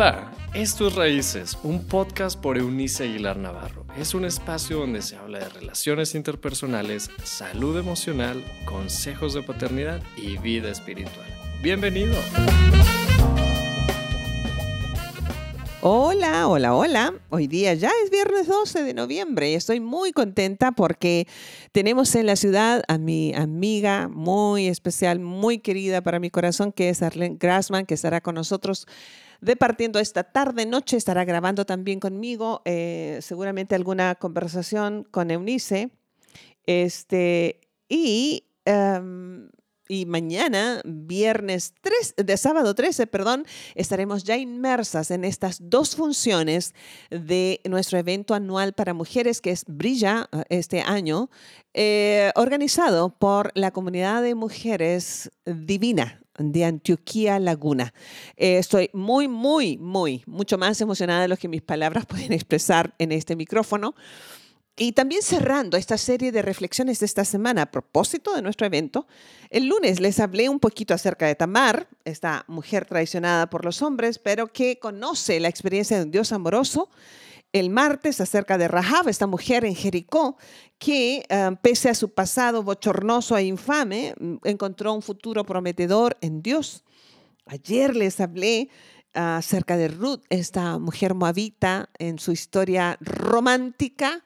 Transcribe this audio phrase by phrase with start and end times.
[0.00, 3.84] Hola, esto es Raíces, un podcast por Eunice Aguilar Navarro.
[3.98, 10.38] Es un espacio donde se habla de relaciones interpersonales, salud emocional, consejos de paternidad y
[10.38, 11.26] vida espiritual.
[11.62, 12.14] Bienvenido.
[15.82, 17.14] Hola, hola, hola.
[17.28, 21.28] Hoy día ya es viernes 12 de noviembre y estoy muy contenta porque
[21.72, 26.88] tenemos en la ciudad a mi amiga muy especial, muy querida para mi corazón, que
[26.88, 28.86] es Arlene Grassman, que estará con nosotros
[29.40, 30.96] departiendo esta tarde, noche.
[30.96, 35.90] Estará grabando también conmigo, eh, seguramente alguna conversación con Eunice.
[36.66, 39.48] Este, y em,
[39.90, 43.44] y mañana, viernes 3, de sábado 13, perdón,
[43.74, 46.74] estaremos ya inmersas en estas dos funciones
[47.10, 51.28] de nuestro evento anual para mujeres que es Brilla eh, este año,
[51.74, 57.92] eh, organizado por la comunidad de mujeres divina de Antioquía Laguna.
[58.36, 62.94] Eh, estoy muy, muy, muy, mucho más emocionada de lo que mis palabras pueden expresar
[62.98, 63.94] en este micrófono.
[64.76, 69.06] Y también cerrando esta serie de reflexiones de esta semana a propósito de nuestro evento,
[69.50, 74.18] el lunes les hablé un poquito acerca de Tamar, esta mujer traicionada por los hombres,
[74.18, 76.88] pero que conoce la experiencia de un Dios amoroso.
[77.52, 80.36] El martes acerca de Rahab, esta mujer en Jericó,
[80.78, 86.42] que eh, pese a su pasado bochornoso e infame, mm, encontró un futuro prometedor en
[86.42, 86.84] Dios.
[87.46, 88.68] Ayer les hablé
[89.12, 94.22] acerca de Ruth, esta mujer moabita en su historia romántica,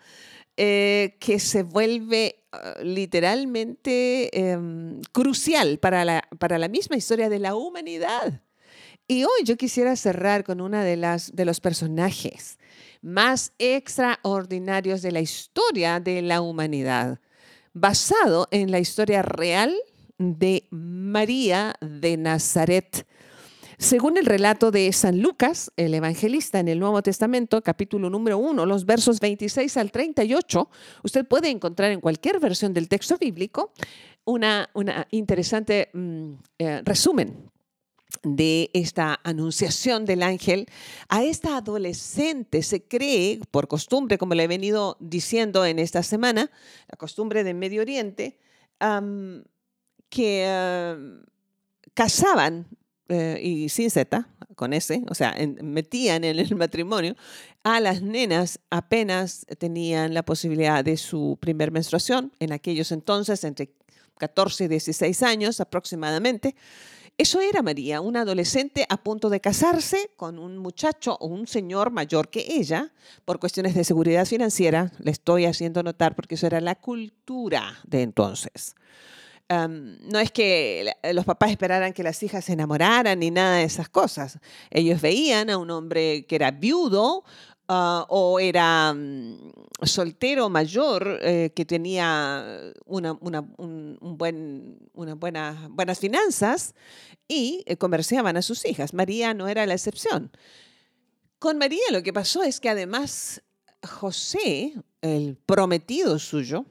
[0.59, 7.38] eh, que se vuelve ah, literalmente em, crucial para la, para la misma historia de
[7.38, 8.42] la humanidad.
[9.09, 12.59] Y hoy yo quisiera cerrar con una de, las, de los personajes
[13.05, 17.20] más extraordinarios de la historia de la humanidad,
[17.74, 19.77] basado en la historia real
[20.16, 23.06] de María de Nazaret.
[23.77, 28.64] Según el relato de San Lucas, el evangelista en el Nuevo Testamento, capítulo número 1,
[28.64, 30.70] los versos 26 al 38,
[31.03, 33.72] usted puede encontrar en cualquier versión del texto bíblico
[34.25, 37.50] una, una interesante mm, eh, resumen
[38.25, 40.67] de esta anunciación del ángel
[41.09, 42.62] a esta adolescente.
[42.62, 46.51] Se cree, por costumbre, como le he venido diciendo en esta semana,
[46.89, 48.39] la costumbre de Medio Oriente,
[50.09, 50.97] que
[51.95, 52.67] casaban
[53.09, 57.17] eh, y sin Z, con S, o sea, metían en el matrimonio
[57.62, 63.75] a las nenas apenas tenían la posibilidad de su primer menstruación, en aquellos entonces entre
[64.19, 66.55] 14 y 16 años aproximadamente.
[67.16, 71.92] Eso era María, una adolescente a punto de casarse con un muchacho o un señor
[71.92, 72.92] mayor que ella,
[73.25, 78.02] por cuestiones de seguridad financiera, le estoy haciendo notar porque eso era la cultura de
[78.02, 78.75] entonces
[79.48, 83.88] no es que los papás esperaran que las hijas se enamoraran ni nada de esas
[83.88, 84.38] cosas.
[84.70, 87.25] Ellos veían a un hombre que era viudo
[87.69, 89.52] ah, o era mm,
[89.82, 96.75] soltero mayor eh, que tenía una, un, buen, una buena, buenas finanzas
[97.28, 98.94] y eh, comerciaban a sus hijas.
[98.94, 100.30] María no era la excepción.
[101.38, 103.42] Con María lo que pasó es que además
[103.86, 106.64] José, el prometido suyo,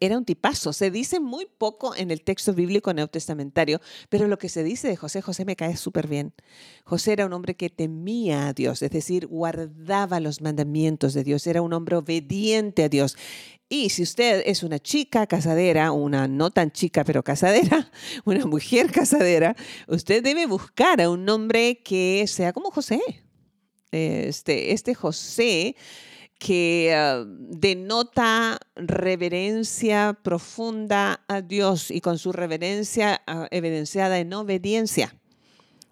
[0.00, 0.72] era un tipazo.
[0.72, 4.96] Se dice muy poco en el texto bíblico neotestamentario, pero lo que se dice de
[4.96, 6.32] José, José me cae súper bien.
[6.84, 11.46] José era un hombre que temía a Dios, es decir, guardaba los mandamientos de Dios,
[11.46, 13.16] era un hombre obediente a Dios.
[13.68, 17.90] Y si usted es una chica casadera, una no tan chica pero casadera,
[18.24, 19.56] una mujer casadera,
[19.88, 23.00] usted debe buscar a un hombre que sea como José.
[23.90, 25.76] Este, este José
[26.42, 35.14] que ah, denota reverencia profunda a Dios y con su reverencia ah, evidenciada en obediencia.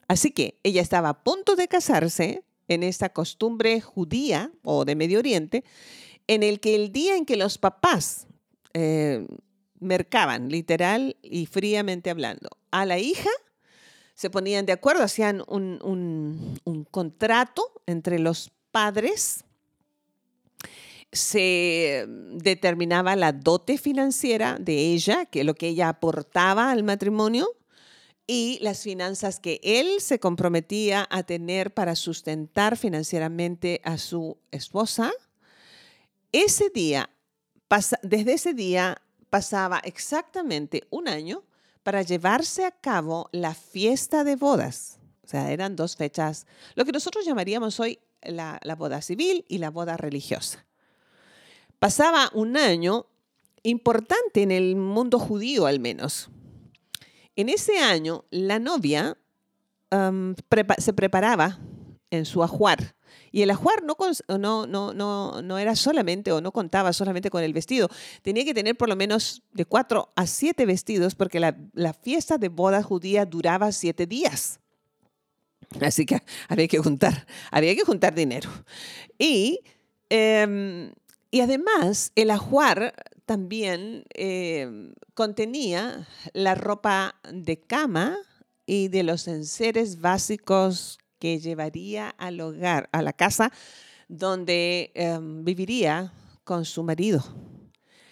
[0.09, 5.21] Así que ella estaba a punto de casarse en esta costumbre judía o de Medio
[5.21, 5.63] Oriente,
[6.27, 8.27] en el que el día en que los papás
[8.75, 9.25] eh,
[9.79, 13.31] mercaban, literal y fríamente hablando, a la hija,
[14.15, 15.79] se ponían de acuerdo, hacían un,
[16.65, 19.45] un contrato entre los padres
[21.13, 27.49] se determinaba la dote financiera de ella, que lo que ella aportaba al matrimonio,
[28.33, 35.11] y las finanzas que él se comprometía a tener para sustentar financieramente a su esposa.
[36.31, 37.11] Ese día,
[38.03, 41.43] desde ese día pasaba exactamente un año
[41.83, 45.01] para llevarse a cabo la fiesta de bodas.
[45.25, 46.47] O sea, eran dos fechas,
[46.77, 50.70] lo que nosotros llamaríamos hoy la boda civil y la boda religiosa
[51.81, 53.07] pasaba un año
[53.65, 56.31] importante en el mundo judío al menos.
[57.35, 59.19] En ese año, la novia
[60.79, 61.59] se preparaba
[62.11, 62.95] en su ajuar.
[63.33, 67.89] Y el ajuar no, era solamente o no contaba solamente con el vestido.
[68.23, 72.39] Tenía que tener por lo menos de cuatro a siete vestidos porque la, la fiesta
[72.39, 74.61] de boda judía duraba siete días.
[75.81, 78.51] Así que había que juntar, había que juntar dinero.
[79.19, 79.61] Y,
[80.09, 80.93] em,
[81.31, 82.95] y además el ajuar
[83.25, 88.17] también em, contenía la ropa de cama
[88.67, 93.53] y de los enseres básicos que llevaría al hogar, a la casa
[94.09, 96.13] donde em, viviría
[96.43, 97.23] con su marido.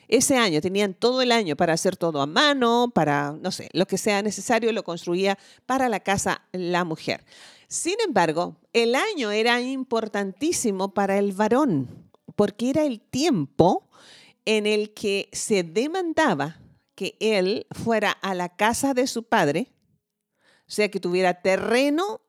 [0.07, 3.87] Ese año tenían todo el año para hacer todo a mano, para, no sé, lo
[3.87, 5.37] que sea necesario lo construía
[5.67, 7.25] para la casa la mujer.
[7.67, 12.08] Sin embargo, el año era importantísimo para el varón,
[12.39, 13.91] porque era el tiempo
[14.45, 16.61] en el que se demandaba
[16.95, 19.73] que él fuera a la casa de su padre,
[20.61, 22.21] o sea, que tuviera terreno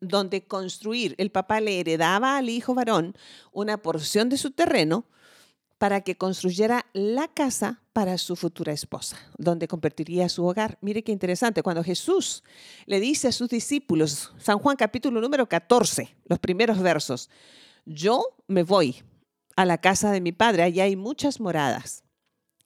[0.00, 1.14] donde construir.
[1.16, 3.16] El papá le heredaba al hijo varón
[3.52, 5.06] una porción de su terreno
[5.78, 10.76] para que construyera la casa para su futura esposa, donde convertiría su hogar.
[10.80, 12.42] Mire qué interesante, cuando Jesús
[12.84, 17.30] le dice a sus discípulos, San Juan capítulo número 14, los primeros versos,
[17.86, 19.04] yo me voy
[19.62, 22.04] a la casa de mi padre, allá hay muchas moradas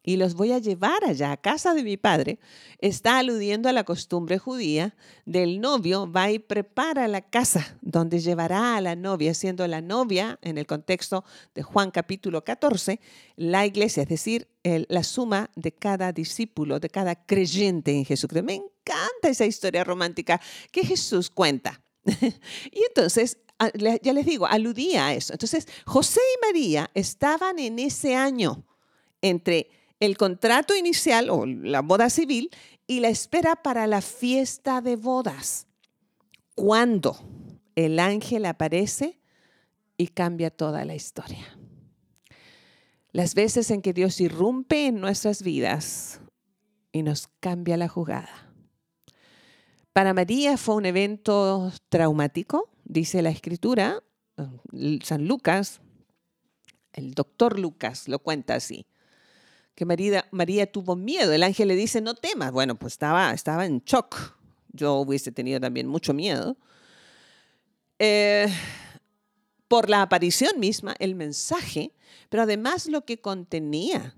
[0.06, 2.38] y los voy a llevar allá a casa de mi padre,
[2.78, 4.94] está aludiendo a la costumbre judía
[5.24, 10.38] del novio va y prepara la casa donde llevará a la novia, siendo la novia,
[10.42, 11.24] en el contexto
[11.54, 13.00] de Juan capítulo 14,
[13.36, 18.44] la iglesia, es decir, la suma de cada discípulo, de cada creyente en Jesucristo.
[18.44, 20.40] Me encanta esa historia romántica
[20.70, 21.80] que Jesús cuenta.
[22.04, 23.38] y entonces
[23.72, 25.32] ya les digo, aludía a eso.
[25.32, 28.64] Entonces, José y María estaban en ese año
[29.22, 29.70] entre
[30.00, 32.50] el contrato inicial o la boda civil
[32.86, 35.66] y la espera para la fiesta de bodas.
[36.54, 37.16] Cuando
[37.74, 39.20] el ángel aparece
[39.96, 41.58] y cambia toda la historia.
[43.12, 46.20] Las veces en que Dios irrumpe en nuestras vidas
[46.92, 48.43] y nos cambia la jugada.
[49.94, 54.02] Para María fue un evento traumático, dice la escritura,
[55.02, 55.80] San Lucas,
[56.92, 58.86] el doctor Lucas lo cuenta así
[59.74, 61.32] que María, María tuvo miedo.
[61.32, 62.52] El ángel le dice, no temas.
[62.52, 64.36] Bueno, pues estaba, estaba en shock.
[64.72, 66.56] Yo hubiese tenido también mucho miedo.
[67.98, 68.46] Eh,
[69.68, 71.92] por la aparición misma, el mensaje,
[72.28, 74.14] pero además lo que contenía.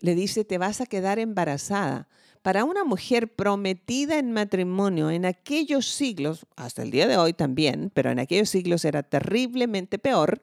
[0.00, 2.08] Le dice, te vas a quedar embarazada.
[2.42, 7.90] Para una mujer prometida en matrimonio en aquellos siglos, hasta el día de hoy también,
[7.92, 10.40] pero en aquellos siglos era terriblemente peor,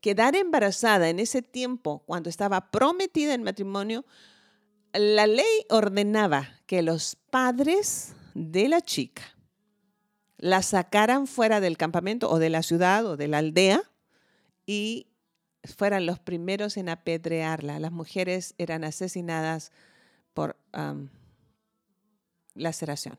[0.00, 4.04] quedar embarazada en ese tiempo, cuando estaba prometida en matrimonio,
[4.92, 9.22] la ley ordenaba que los padres de la chica
[10.36, 13.82] la sacaran fuera del campamento o de la ciudad o de la aldea
[14.66, 15.06] y
[15.64, 17.78] fueran los primeros en apedrearla.
[17.78, 19.70] Las mujeres eran asesinadas
[20.34, 20.56] por
[22.54, 23.18] laceración.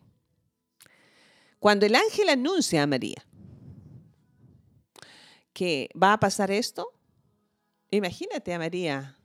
[1.60, 3.24] Cuando el ángel anuncia a María
[5.54, 6.92] que va a pasar esto?
[7.92, 9.16] Imagínate a María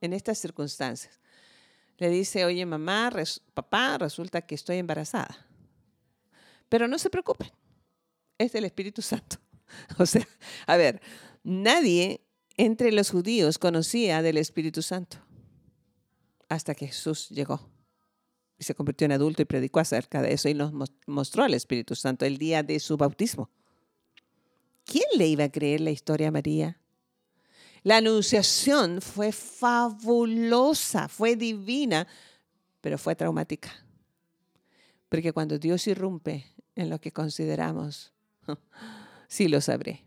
[0.00, 1.18] en estas circunstancias.
[1.98, 3.10] Le dice, oye mamá,
[3.54, 5.46] papá, resulta que estoy embarazada.
[6.68, 7.50] Pero no se preocupen,
[8.38, 9.36] es del Espíritu Santo.
[9.98, 10.26] O sea,
[10.66, 11.00] a ver,
[11.44, 12.22] nadie
[12.56, 15.18] entre los judíos conocía del Espíritu Santo
[16.50, 17.70] hasta que Jesús llegó
[18.58, 20.72] y se convirtió en adulto y predicó acerca de eso y nos
[21.06, 23.48] mostró al Espíritu Santo el día de su bautismo.
[24.90, 26.80] ¿quién le iba a creer la historia a María?
[27.82, 32.06] La anunciación fue fabulosa, fue divina,
[32.80, 33.70] pero fue traumática.
[35.08, 38.12] Porque cuando Dios irrumpe en lo que consideramos,
[39.28, 40.04] sí lo sabré.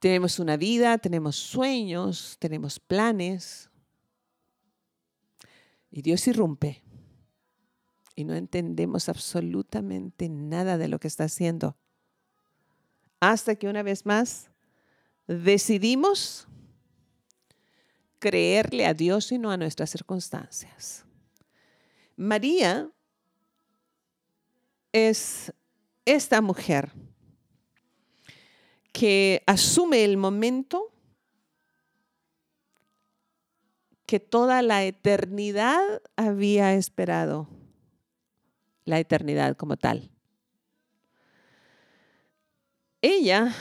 [0.00, 3.69] Tenemos una vida, tenemos sueños, tenemos planes.
[5.90, 6.82] Y Dios irrumpe.
[8.14, 11.76] Y no entendemos absolutamente nada de lo que está haciendo
[13.20, 14.50] hasta que una vez más
[15.26, 16.48] decidimos
[18.18, 21.04] creerle a Dios y no a nuestras circunstancias.
[22.16, 22.90] María
[24.92, 25.52] es
[26.04, 26.92] esta mujer
[28.92, 30.89] que asume el momento
[34.10, 37.46] que toda la eternidad había esperado,
[38.84, 40.10] la eternidad como tal.
[43.02, 43.54] Ella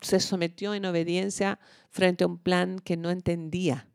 [0.00, 1.58] se sometió en obediencia
[1.90, 3.86] frente a un plan que no entendía.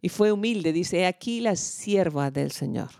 [0.00, 2.92] Y fue humilde, dice, aquí la sierva del Señor.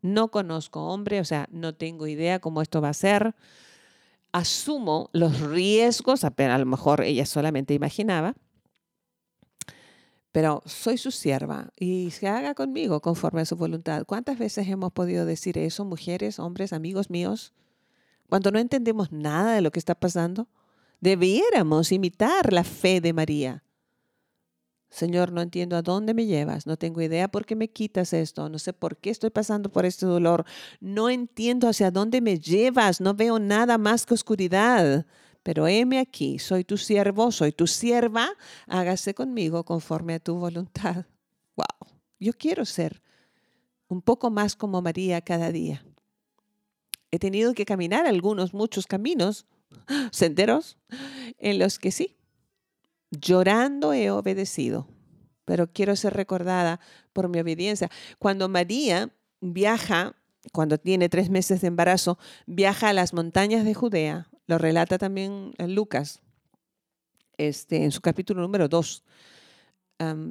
[0.00, 3.34] No conozco hombre, o sea, no tengo idea cómo esto va a ser.
[4.32, 8.34] Asumo los riesgos, a lo mejor ella solamente imaginaba,
[10.32, 14.04] pero soy su sierva y se haga conmigo conforme a su voluntad.
[14.06, 17.52] ¿Cuántas veces hemos podido decir eso, mujeres, hombres, amigos míos,
[18.28, 20.48] cuando no entendemos nada de lo que está pasando?
[21.00, 23.62] Debiéramos imitar la fe de María.
[24.90, 28.48] Señor, no entiendo a dónde me llevas, no tengo idea por qué me quitas esto,
[28.48, 30.46] no sé por qué estoy pasando por este dolor,
[30.80, 35.04] no entiendo hacia dónde me llevas, no veo nada más que oscuridad.
[35.48, 38.28] Pero heme aquí, soy tu siervo, soy tu sierva,
[38.66, 41.06] hágase conmigo conforme a tu voluntad.
[41.56, 41.90] Wow,
[42.20, 43.00] yo quiero ser
[43.88, 45.82] un poco más como María cada día.
[47.10, 49.46] He tenido que caminar algunos, muchos caminos,
[50.12, 50.76] senderos,
[51.38, 52.18] en los que sí,
[53.10, 54.86] llorando he obedecido,
[55.46, 56.78] pero quiero ser recordada
[57.14, 57.90] por mi obediencia.
[58.18, 60.14] Cuando María viaja,
[60.52, 65.52] cuando tiene tres meses de embarazo, viaja a las montañas de Judea, lo relata también
[65.58, 66.20] en Lucas,
[67.36, 69.04] este, en su capítulo número 2.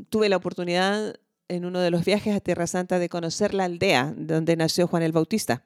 [0.10, 1.16] tuve la oportunidad
[1.48, 5.04] en uno de los viajes a Tierra Santa de conocer la aldea donde nació Juan
[5.04, 5.64] el Bautista.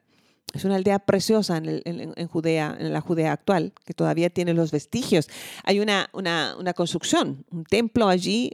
[0.54, 5.30] Es una aldea preciosa en, Judea, en la Judea actual, que todavía tiene los vestigios.
[5.64, 8.52] Hay una, una, construcción, un templo allí,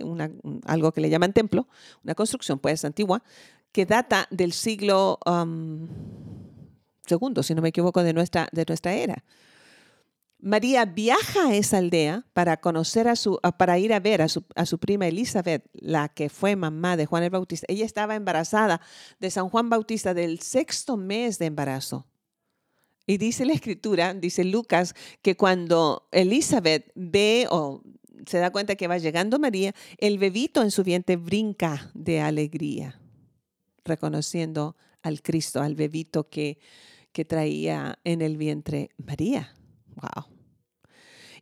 [0.66, 1.68] algo que le llaman templo,
[2.04, 3.24] una construcción pues antigua,
[3.72, 5.18] que data del siglo
[7.04, 9.24] segundo, si no me equivoco, de nuestra, de nuestra era.
[10.40, 14.46] María viaja a esa aldea para conocer a su, para ir a ver a su,
[14.56, 17.66] a su, prima Elizabeth, la que fue mamá de Juan el Bautista.
[17.70, 18.82] Ella estaba embarazada
[19.20, 22.06] de San Juan Bautista del sexto mes de embarazo.
[23.08, 27.82] Y dice la escritura, dice Lucas, que cuando Elizabeth ve o
[28.28, 33.00] se da cuenta que va llegando María, el bebito en su vientre brinca de alegría,
[33.86, 36.60] reconociendo al Cristo, al bebito que,
[37.12, 39.57] que traía en el vientre María.
[40.02, 40.26] Wow.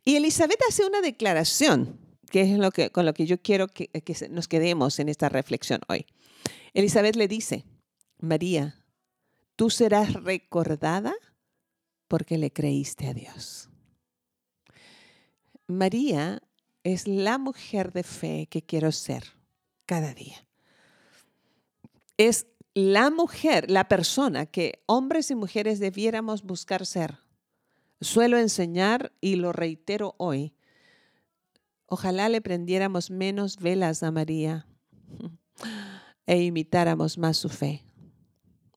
[0.04, 1.98] Y Elizabeth hace una declaración,
[2.30, 5.28] que es lo que, con lo que yo quiero que, que nos quedemos en esta
[5.28, 6.06] reflexión hoy.
[6.74, 7.64] Elizabeth le dice,
[8.18, 8.82] María,
[9.56, 11.14] tú serás recordada
[12.08, 13.68] porque le creíste a Dios.
[15.66, 16.42] María
[16.84, 19.24] es la mujer de fe que quiero ser
[19.86, 20.46] cada día.
[22.16, 27.25] Es la mujer, la persona que hombres y mujeres debiéramos buscar ser
[28.00, 30.54] Suelo enseñar y lo reitero hoy.
[31.86, 34.66] Ojalá le prendiéramos menos velas a María
[36.26, 37.82] e imitáramos más su fe.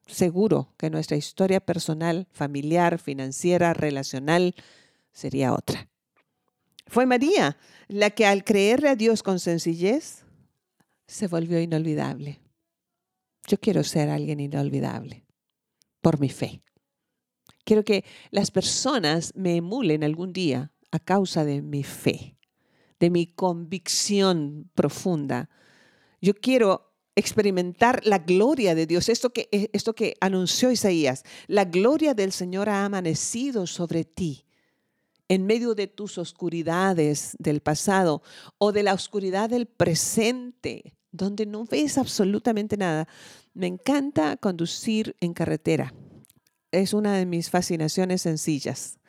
[0.08, 4.56] Seguro que nuestra historia personal, familiar, financiera, relacional
[5.12, 5.88] sería otra.
[6.88, 7.58] Fue María
[7.88, 10.24] la que al creerle a Dios con sencillez
[11.08, 12.40] se volvió inolvidable.
[13.48, 15.26] Yo quiero ser alguien inolvidable
[16.02, 16.62] por mi fe.
[17.70, 22.36] Quiero que las personas me emulen algún día a causa de mi fe,
[23.00, 25.52] de mi convicción profunda.
[26.20, 31.66] Yo quiero experimentar la gloria de Dios, esto que, eh, esto que anunció Isaías, la
[31.66, 34.48] gloria del Señor ha amanecido sobre ti
[35.28, 38.24] en medio de tus oscuridades del pasado
[38.58, 43.08] o de la oscuridad del presente, donde no ves absolutamente nada.
[43.54, 45.94] Me encanta conducir en carretera
[46.72, 49.00] es una de mis fascinaciones sencillas.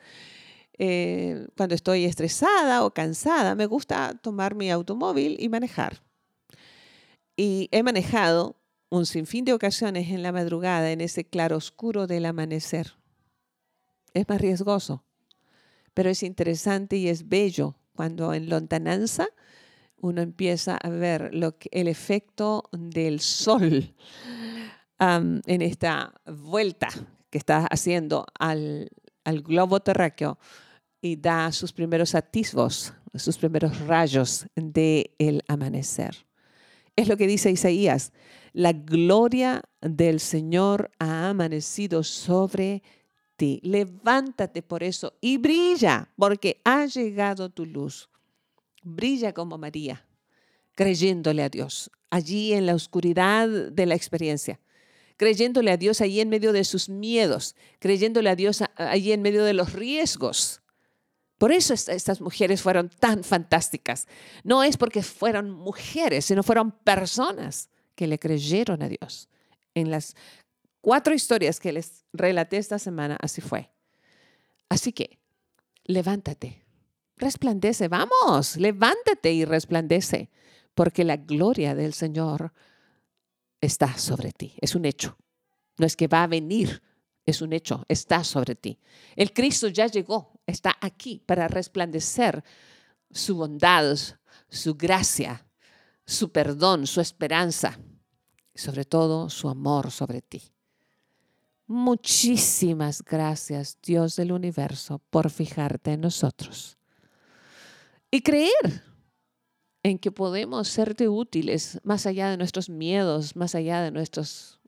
[0.77, 6.01] Eh, cuando estoy estresada o cansada, me gusta tomar mi automóvil y manejar.
[7.35, 8.55] Y he manejado
[8.89, 12.93] un sinfín de ocasiones en la madrugada, en ese claro oscuro del amanecer.
[14.13, 15.03] Es más riesgoso,
[15.93, 19.27] pero es interesante y es bello cuando en lontananza
[19.97, 21.31] uno empieza a ver
[21.71, 23.93] el efecto del sol
[24.99, 26.89] en esta vuelta
[27.31, 28.91] que está haciendo al,
[29.43, 30.37] globo terráqueo
[31.01, 36.15] y da sus primeros atisbos, sus primeros rayos del el amanecer.
[36.95, 38.11] Es lo que dice Isaías,
[38.51, 42.83] la gloria del Señor ha amanecido sobre
[43.37, 43.61] ti.
[43.63, 48.09] Levántate por eso y brilla, porque ha llegado tu luz.
[48.83, 50.05] Brilla como María,
[50.75, 54.59] creyéndole a Dios, allí en la oscuridad de la experiencia
[55.21, 59.43] creyéndole a Dios ahí en medio de sus miedos, creyéndole a Dios ahí en medio
[59.43, 60.63] de los riesgos.
[61.37, 64.07] Por eso estas mujeres fueron tan fantásticas.
[64.43, 69.29] No es porque fueron mujeres, sino fueron personas que le creyeron a Dios.
[69.75, 70.15] En las
[70.81, 73.69] cuatro historias que les relaté esta semana, así fue.
[74.69, 75.19] Así que,
[75.83, 76.63] levántate,
[77.15, 80.31] resplandece, vamos, levántate y resplandece,
[80.73, 82.53] porque la gloria del Señor
[83.61, 84.53] está sobre ti.
[84.59, 85.17] Es un hecho.
[85.77, 86.81] No es que va a venir,
[87.25, 88.79] es un hecho, está sobre ti.
[89.15, 92.43] El Cristo ya llegó, está aquí para resplandecer
[93.09, 93.95] su bondad,
[94.49, 95.45] su gracia,
[96.05, 97.79] su perdón, su esperanza,
[98.53, 100.41] sobre todo su amor sobre ti.
[101.67, 106.77] Muchísimas gracias, Dios del universo, por fijarte en nosotros.
[108.09, 108.83] Y creer
[109.83, 114.59] en que podemos serte útiles más allá de nuestros miedos, más allá de nuestros,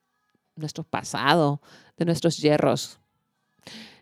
[0.55, 1.62] nuestro pasado,
[1.98, 3.00] de nuestros hierros,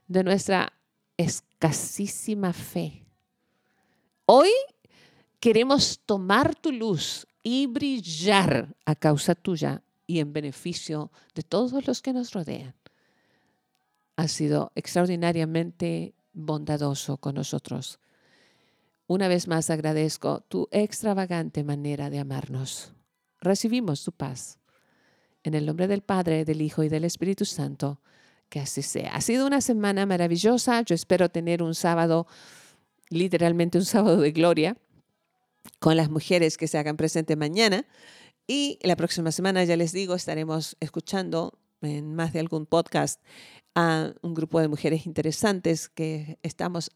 [0.08, 0.74] de nuestra
[1.18, 3.06] escasísima fe.
[4.26, 4.50] Hoy
[5.40, 12.02] queremos tomar tu luz y brillar a causa tuya y en beneficio de todos los
[12.02, 12.76] que nos rodean.
[14.16, 18.00] Has sido extraordinariamente bondadoso con nosotros.
[19.12, 22.94] Una vez más agradezco tu extravagante manera de amarnos.
[23.42, 24.58] Recibimos tu paz.
[25.44, 28.00] En el nombre del Padre, del Hijo y del Espíritu Santo,
[28.48, 29.14] que así sea.
[29.14, 30.82] Ha sido una semana maravillosa.
[30.84, 32.26] Yo espero tener un sábado,
[33.10, 34.78] literalmente un sábado de gloria,
[35.80, 37.86] con las mujeres que se hagan presente mañana.
[38.48, 43.22] Y la próxima semana, ya les digo, estaremos escuchando en más de algún podcast
[43.76, 46.92] a un grupo de mujeres interesantes que estamos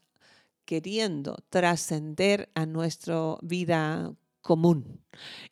[0.66, 5.00] queriendo trascender a nuestra vida común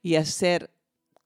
[0.03, 0.71] y hacer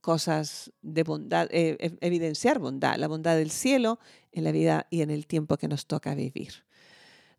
[0.00, 3.98] cosas de bondad, eh, evidenciar bondad, la bondad del cielo
[4.30, 6.64] en la vida y en el tiempo que nos toca vivir.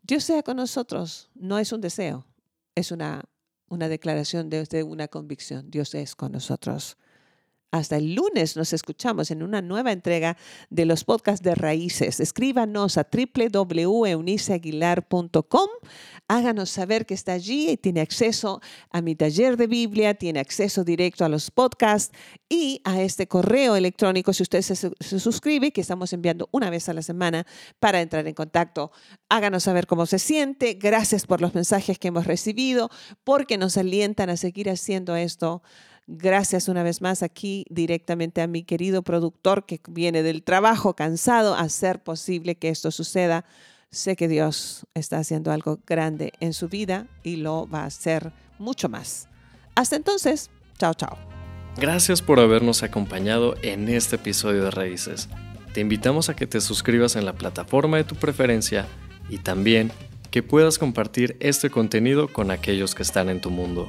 [0.02, 2.26] Dios sea con nosotros, no es un deseo,
[2.74, 3.24] es una
[3.70, 5.70] una declaración de, una convicción.
[5.70, 6.98] Dios es con nosotros.
[7.72, 10.36] Hasta el lunes nos escuchamos en una nueva entrega
[10.70, 12.18] de los podcasts de Raíces.
[12.18, 15.68] Escríbanos a www.euniceaguilar.com.
[16.26, 18.60] Háganos saber que está allí y tiene acceso
[18.90, 22.12] a mi taller de Biblia, tiene acceso directo a los podcasts
[22.48, 26.88] y a este correo electrónico si usted se, se suscribe, que estamos enviando una vez
[26.88, 27.46] a la semana
[27.78, 28.90] para entrar en contacto.
[29.28, 30.74] Háganos saber cómo se siente.
[30.74, 32.90] Gracias por los mensajes que hemos recibido,
[33.22, 35.62] porque nos alientan a seguir haciendo esto
[36.12, 41.54] Gracias una vez más aquí directamente a mi querido productor que viene del trabajo cansado
[41.54, 43.44] a hacer posible que esto suceda.
[43.92, 48.32] Sé que Dios está haciendo algo grande en su vida y lo va a hacer
[48.58, 49.28] mucho más.
[49.76, 51.16] Hasta entonces, chao, chao.
[51.76, 55.28] Gracias por habernos acompañado en este episodio de Raíces.
[55.74, 58.88] Te invitamos a que te suscribas en la plataforma de tu preferencia
[59.28, 59.92] y también
[60.32, 63.88] que puedas compartir este contenido con aquellos que están en tu mundo.